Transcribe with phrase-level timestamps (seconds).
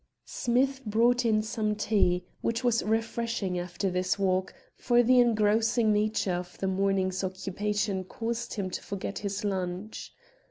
[0.25, 6.33] Smith brought in some tea, which was refreshing after his walk, for the engrossing nature
[6.33, 10.11] of the morning's occupation caused him to forget his lunch.